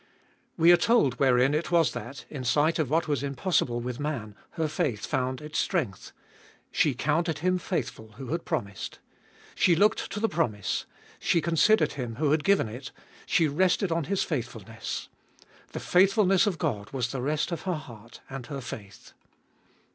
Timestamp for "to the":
10.11-10.27